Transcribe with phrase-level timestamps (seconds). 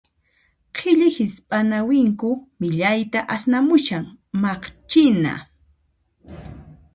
[0.77, 4.05] Qhilli hisp'ana winku millayta asnamushan,
[4.41, 5.33] maqchina.